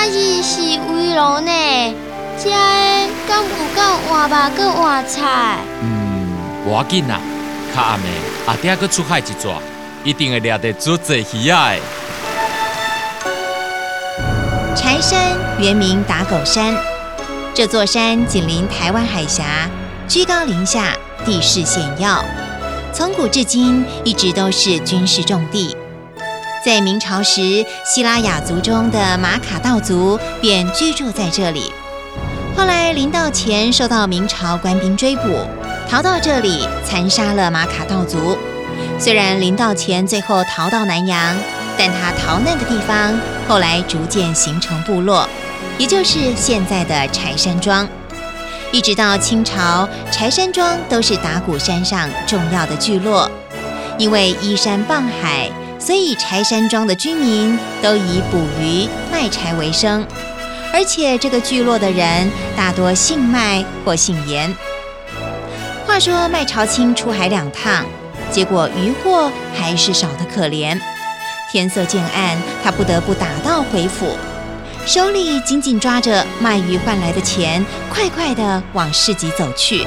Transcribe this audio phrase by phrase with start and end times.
[0.00, 1.50] 今仔日是围炉呢，
[2.38, 2.52] 遮个
[3.26, 5.58] 敢有够换肉搁换菜？
[5.82, 7.18] 嗯，无要紧啦，
[7.74, 8.06] 较暗的
[8.46, 9.48] 阿爹搁出海一逝，
[10.04, 11.82] 一定会掠得足济鱼仔的。
[14.76, 16.76] 柴山原名打狗山，
[17.52, 19.68] 这座山紧邻台湾海峡，
[20.06, 20.92] 居高临下，
[21.24, 22.24] 地势险要，
[22.92, 25.76] 从古至今一直都是军事重地。
[26.68, 31.72] 在明朝时，希拉雅族中的马卡道族便居住在这里。
[32.54, 35.46] 后来林道乾受到明朝官兵追捕，
[35.88, 38.36] 逃到这里残杀了马卡道族。
[38.98, 41.34] 虽然林道乾最后逃到南洋，
[41.78, 45.26] 但他逃难的地方后来逐渐形成部落，
[45.78, 47.88] 也就是现在的柴山庄。
[48.72, 53.30] 一直到清朝，柴山庄都是打鼓山上重要的聚落。
[53.96, 60.06] 因为依山傍海，所以柴山庄的居民都以捕鱼、卖柴为生。
[60.72, 64.54] 而且这个聚落的人大多姓麦或姓严。
[65.86, 67.86] 话说麦朝清出海两趟，
[68.30, 70.78] 结果渔获还是少得可怜。
[71.50, 74.14] 天色渐暗，他不得不打道回府，
[74.84, 79.86] 手里紧紧抓着卖鱼换来的钱，快快地往市集走去。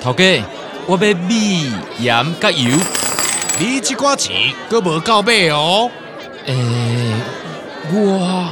[0.00, 0.42] 头家，
[0.86, 2.70] 我要米、盐、甲油。
[3.58, 5.90] 你这寡钱阁无够买哦。
[6.46, 6.54] 诶、
[7.92, 8.48] 我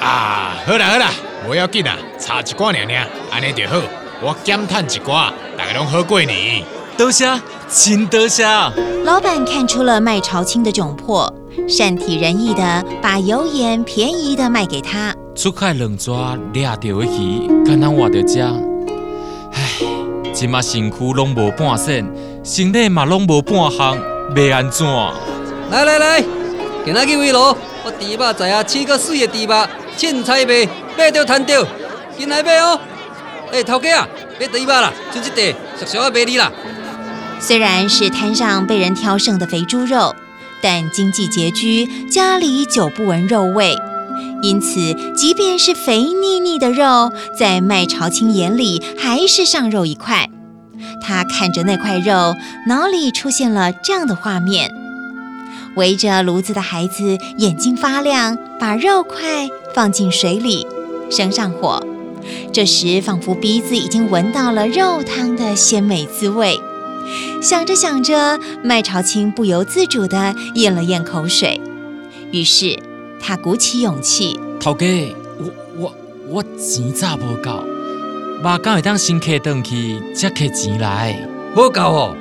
[0.00, 1.10] 啊，好啦好啦，
[1.46, 3.76] 无要紧啦，差一寡尔尔，安尼就好。
[4.22, 6.64] 我减趁一寡，大家拢好过年。
[6.96, 7.26] 多谢，
[7.68, 8.44] 真多谢。
[9.04, 11.32] 老板看出了麦朝青的窘迫，
[11.68, 15.14] 善体人意的把油盐便宜的卖给他。
[15.34, 18.69] 出海两抓掠到的鱼，敢通活着食？
[20.40, 22.10] 唉，即马身躯拢无半身，
[22.42, 23.94] 身体嘛拢无半项，
[24.34, 24.86] 要安怎？
[25.70, 26.24] 来来来，
[26.82, 29.68] 今仔日围炉，我猪肉在啊试个水的猪肉，
[29.98, 31.66] 凊彩卖，买着赚着，
[32.16, 32.80] 紧来买哦！
[33.52, 34.08] 诶、头家啊，
[34.40, 36.50] 买猪肉啦，剩一块，俗俗啊卖你啦。
[37.38, 40.14] 虽然是摊上被人挑剩的肥猪肉，
[40.62, 43.76] 但经济拮据，家里久不闻肉味，
[44.42, 50.28] 因此即便是肥腻腻的肉，在麦朝清眼里还是上肉一块。
[51.02, 52.34] 他看着那块肉，
[52.66, 54.70] 脑里出现了这样的画面：
[55.76, 60.66] 围着炉子的孩子眼睛发亮，把肉块放进水里，
[61.10, 61.84] 生上火。
[62.52, 66.58] 这时，仿佛鼻子已经闻到了肉汤的鲜美滋味。
[67.42, 71.60] 想着想着，麦朝清不由自主地咽了咽口水。
[72.30, 72.78] 于是
[73.22, 75.94] 他鼓起勇气，头家，我我
[76.28, 77.64] 我钱早无够，
[78.42, 81.16] 肉敢会当先客转去，才摕钱来。
[81.54, 82.16] 无够哦。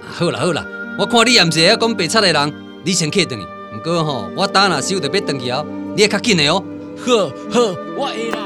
[0.00, 0.64] 好啦好啦，
[0.98, 2.54] 我看你也毋是会晓讲白贼的人，
[2.84, 3.46] 你先客转去。
[3.74, 5.66] 毋过吼，我等若收着要转去后，
[5.96, 6.62] 你也较紧的哦。
[6.98, 7.60] 好好，
[7.96, 8.38] 我会啦。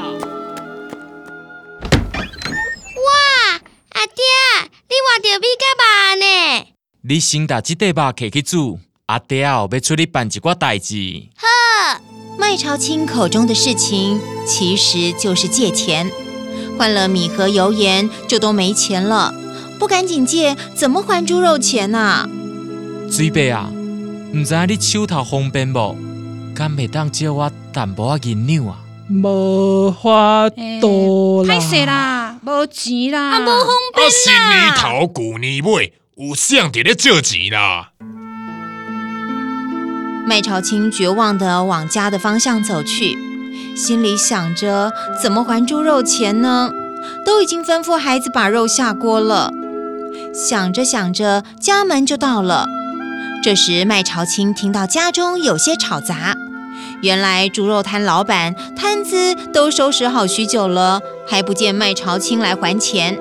[3.05, 3.11] 哇，
[3.89, 4.23] 阿爹，
[4.87, 6.67] 你换着米甲肉呢？
[7.01, 10.95] 你先把即块肉摕去煮，阿爹后要出去办一寡代志。
[11.35, 11.47] 好，
[12.43, 16.11] 麦朝清口中的事情其实就是借钱，
[16.77, 19.33] 换了米和油盐就都没钱了，
[19.79, 22.27] 不赶紧借，怎么还猪肉钱呐、
[23.09, 23.71] 水伯啊，
[24.33, 25.95] 唔知影你手头方便无？
[26.53, 28.79] 敢袂当借我淡薄仔银两啊？
[29.09, 30.49] 无法
[30.81, 31.55] 度啦。
[31.55, 34.75] 歹势啦，无钱啦，啊，无方啊，便新年啦。
[34.75, 37.91] 头旧年尾，有谁伫咧借钱啦？
[40.25, 43.17] 麦朝清绝望地往家的方向走去，
[43.75, 44.91] 心里想着
[45.21, 46.71] 怎么还猪肉钱呢？
[47.25, 49.51] 都已经吩咐孩子把肉下锅了。
[50.33, 52.65] 想着想着，家门就到了。
[53.43, 56.35] 这时，麦朝清听到家中有些吵杂。
[57.01, 63.19] 原来猪肉摊老板摊子都收拾好许久了，还不见麦朝清来还钱。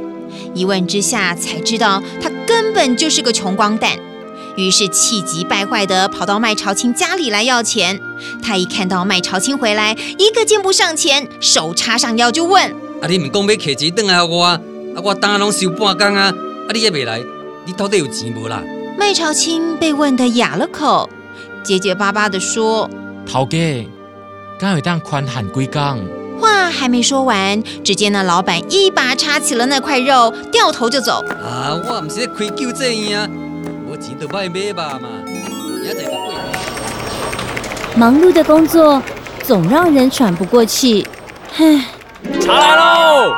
[0.54, 3.98] 一问之下，才知道他根本就是个穷光蛋。
[4.56, 8.00] 于是气急败坏地跑到麦朝清家里来要钱。
[8.42, 12.70] 他一看到麦朝清回来，一个箭步上前，手插上腰就问
[13.00, 14.60] 啊，你唔讲要摕钱转来我，啊，
[15.02, 16.34] 我当拢收半工啊，啊，
[16.72, 17.22] 你也未来？
[17.64, 18.62] 你到底有钱无啦？
[18.98, 21.08] 麦朝清被问得哑了口，
[21.64, 22.88] 结结巴巴地说
[23.26, 23.88] 头家，
[24.60, 26.04] 敢有当宽限几工？
[26.40, 31.24] 话还没说完，只见那老板一把插起了那块肉，掉头就走。
[31.28, 33.51] 啊，我唔是咧开酒这院啊，无
[37.94, 39.02] 忙碌的工作
[39.42, 41.06] 总让人喘不过气，
[41.58, 41.84] 唉，
[42.40, 43.34] 茶来喽！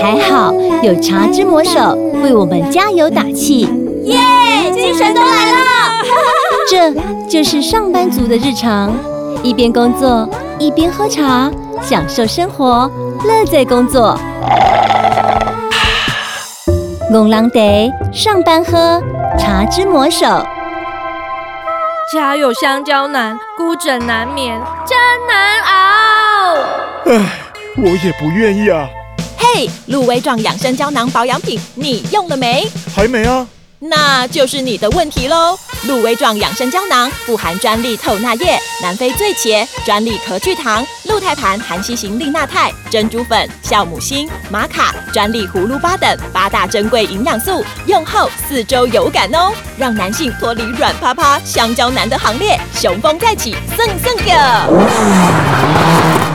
[0.00, 3.68] 还好有茶之魔手为我们加油打气，
[4.04, 4.18] 耶，
[4.72, 5.56] 精神都来了。
[6.70, 6.94] 这
[7.28, 8.94] 就是上班族的日常，
[9.42, 10.28] 一边工作
[10.58, 11.50] 一边喝茶，
[11.82, 12.90] 享受生活，
[13.24, 14.18] 乐在工作。
[17.10, 19.02] 拱狼得上班喝
[19.38, 20.26] 茶之魔手。
[22.12, 24.96] 家有香蕉难，孤枕难眠，真
[25.26, 26.54] 难熬。
[27.06, 27.40] 唉，
[27.76, 28.88] 我也不愿意啊，
[29.36, 32.66] 嘿，鹿威壮养生胶囊保养品，你用了没？
[32.94, 33.46] 还没啊。
[33.78, 35.58] 那就是你的问题喽。
[35.86, 54.32] 鹿威壮养生胶囊富含专利透钠液、南非醉茄、专利壳聚糖、鹿胎盘含硒型利钠肽、珍珠粉、酵母锌、玛卡、专利葫芦巴等八大珍贵营养素，用后四周有感哦，让男性脱离软趴趴香蕉男的行列，雄风再起，蹭蹭个。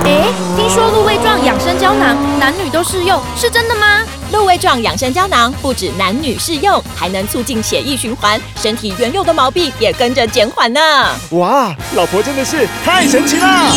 [0.04, 4.06] 哎，听说鹿味壮养生胶囊男女都适用，是真的吗？
[4.32, 10.80] 鹿胃状养生胶囊不止男女适用，还能促进血液循环，身体原有的毛病也跟着减缓呢。
[11.32, 13.74] 哇，老婆真的是太神奇啦！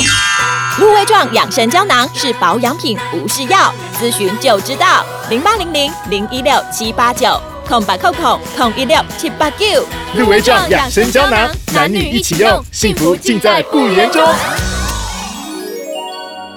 [0.79, 5.05] 鹿胃状养生胶囊是保养品，不是药，咨询就知道。
[5.29, 9.67] 零八零零零一六七八九空白扣空空一六七八九。
[10.17, 14.25] 鹿胃状养生胶囊，男女一起用，幸福尽在不言中。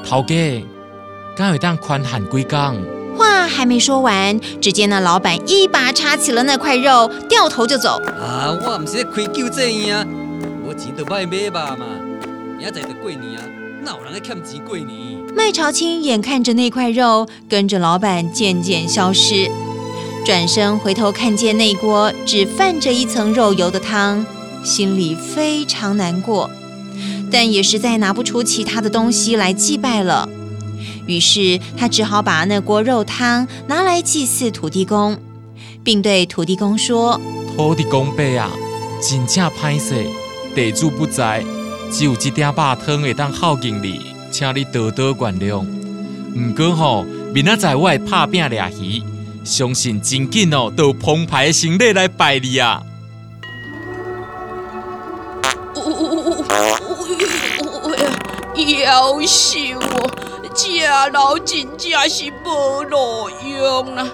[0.08, 0.64] 头家，
[1.36, 2.97] 敢有当宽限几工？
[3.18, 8.00] 话还没说完，只见那老板一把插起了那块肉，掉头就走。
[8.06, 10.06] 啊，我唔是咧开酒这院啊，
[10.64, 11.86] 无钱都卖买吧嘛，
[12.58, 13.44] 明仔载就过年啊，
[13.84, 14.88] 哪有人咧欠钱过年？
[15.36, 19.50] 麦朝清眼看着那块肉跟着老板渐渐消失，
[20.26, 24.26] 转身回头看见那锅只泛着一层肉油的汤，
[24.64, 26.50] 心里非常难过，
[27.32, 30.28] 但也实在拿不出其他的东西来祭拜了。
[31.08, 35.18] 于是他只好把那锅肉汤拿来祭祀土地公，
[35.84, 37.20] 并对土地公说
[37.56, 38.52] 土地公伯啊，
[39.02, 40.06] 真正歹势，
[40.54, 41.44] 地主不在，
[41.92, 45.66] 只有这点肉汤会当孝敬你，请你多多原谅。
[46.36, 49.02] 毋过吼，明仔载我会拍饼掠鱼，
[49.44, 52.84] 相信真紧哦，都有澎湃的心力来拜你啊！
[58.56, 60.12] 夭寿哦，
[60.58, 60.82] 食
[61.14, 64.08] 老真正是无路用啦！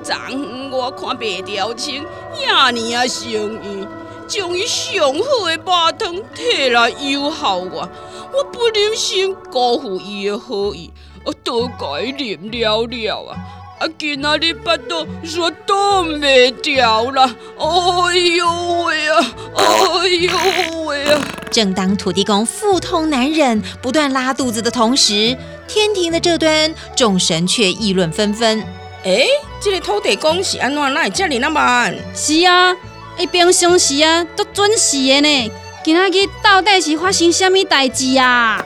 [0.00, 3.28] 昨昏我看白条青遐尼啊生
[3.64, 3.84] 意，
[4.28, 5.64] 将伊上好的肉
[5.98, 7.88] 汤摕来诱惑我，
[8.32, 10.92] 我不忍心辜负伊的好意，
[11.24, 11.76] 我都改
[12.16, 13.36] 啉了了啊！
[13.80, 17.34] 啊，今仔日巴肚煞挡袂掉啦！
[17.58, 18.46] 哎呦
[18.84, 19.34] 喂啊！
[19.56, 21.20] 哎呦喂啊！
[21.50, 25.36] 正当土地公腹痛难忍、不断拉肚子的同时，
[25.68, 28.64] 天庭的这端众神却议论纷纷。
[29.04, 29.24] 哎，
[29.60, 31.94] 这个土地公是安怎来这里那慢？
[32.14, 32.74] 是啊，
[33.18, 35.52] 伊平常时啊都准时的呢。
[35.84, 38.64] 今仔日到底是发生什么代志啊？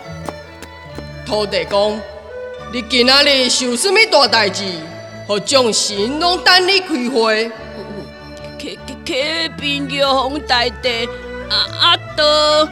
[1.27, 2.01] 土地公，
[2.73, 4.65] 你今仔日是有什么大代志？
[5.27, 7.51] 互众神拢等你开会。
[8.59, 11.09] 启启启禀玉皇大帝，
[11.51, 12.69] 阿阿德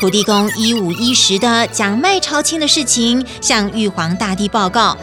[0.00, 4.96] 土地公一五一十的将卖朝清的事情向玉皇大帝报告。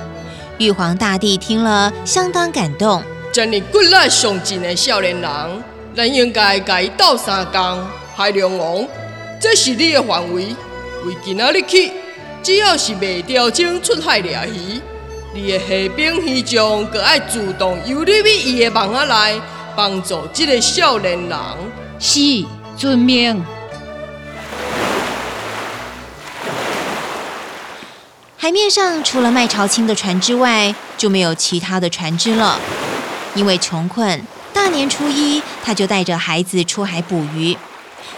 [0.57, 3.03] 玉皇大帝听了相当感动。
[3.31, 5.63] 真你骨力上进的少年人，
[5.95, 7.85] 咱应该甲伊斗三工，
[8.15, 8.87] 海龙王，
[9.39, 10.55] 这是你的范围。
[11.05, 11.91] 为今仔日起。
[12.41, 14.81] 只要是未调整出海掠鱼，
[15.31, 19.39] 你的虾兵鱼将个爱主动游入去伊的网仔内，
[19.75, 21.37] 帮助这个少年人。
[21.99, 22.19] 是，
[22.75, 23.45] 遵命。
[28.47, 32.57] 海面上除了麦朝清的船之外，就没有其他的船只了。
[33.35, 34.23] 因为穷困，
[34.53, 37.57] 大年初一他就带着孩子出海捕鱼。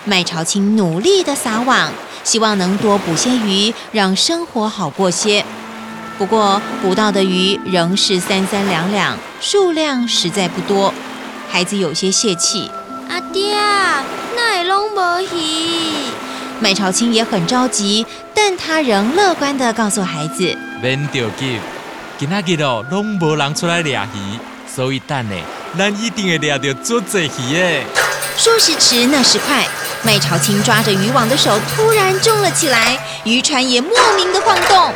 [0.06, 1.92] 麦朝清努力的撒网，
[2.24, 5.44] 希望能多捕些鱼，让生活好过些。
[6.20, 10.94] 不过捕到的鱼仍是三三两两，数量实在不多。
[11.50, 12.70] 孩子有些泄气。
[13.10, 13.56] 阿爹，
[14.36, 16.29] 那会拢无鱼？
[16.62, 21.58] 麦朝清也很着急，但他仍乐观地告诉孩子：“免着急，
[22.18, 24.38] 今仔日哦，拢无人出来掠鱼，
[24.68, 25.36] 所以等呢
[25.78, 27.84] 咱一定会掠到足济鱼的。”
[28.36, 29.66] 说时迟，那时快，
[30.04, 34.94] 麦朝清抓着渔网的手突然重了起来，渔船也莫名的晃动。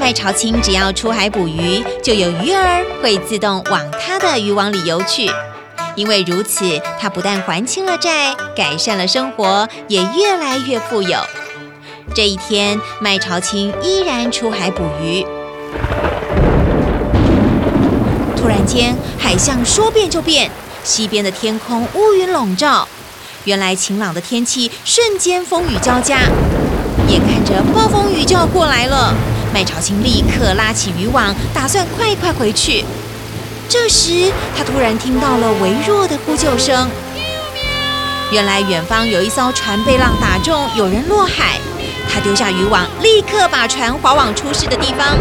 [0.00, 5.30] 麦朝清只要出海捕鱼，就有鱼儿会自动往他的渔网里游去。
[5.94, 11.20] 因为如此，他不但还清了债，改善了生活，也越来越富有。
[12.14, 15.22] 这一天，麦朝清依然出海捕鱼。
[18.34, 20.50] 突然间，海象说变就变，
[20.82, 22.88] 西边的天空乌云笼罩。
[23.44, 26.20] 原来晴朗的天气瞬间风雨交加，
[27.10, 29.12] 眼看着暴风雨就要过来了，
[29.52, 32.84] 麦朝清立刻拉起渔网，打算快快回去。
[33.68, 36.88] 这时，他突然听到了微弱的呼救声。
[38.30, 41.58] 原来远方有一艘船被浪打中，有人落海。
[42.08, 45.18] 他丢下渔网，立刻把船划往出事的地方。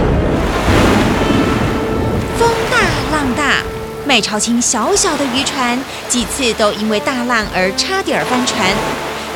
[2.37, 2.77] 风大
[3.11, 3.63] 浪大，
[4.05, 8.69] 麦朝清小小的渔船几次都因为大浪而差点翻船。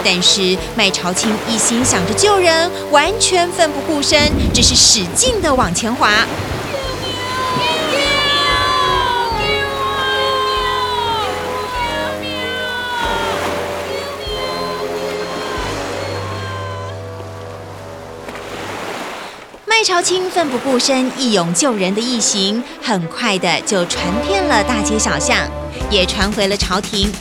[0.04, 6.26] 但是麦朝清一心想着救人，完全奋不顾身，只是使劲的往前划。
[19.66, 25.38] 麦朝清奋不顾身、义勇救人的义行，很快的就传遍了大街小巷，
[25.90, 27.12] 也传回了朝廷。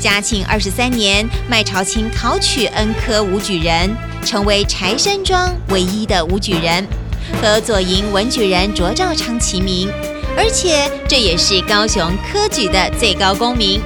[0.00, 3.90] 嘉庆二十三年，麦朝清考取恩科武举人，
[4.24, 6.86] 成为柴山庄唯一的武举人，
[7.40, 9.90] 和左营文举人卓兆昌齐名，
[10.36, 13.80] 而且这也是高雄科举的最高功名。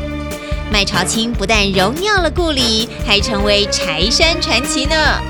[0.73, 5.30] 麦朝清不但荣耀了故里，还成为柴山传奇呢。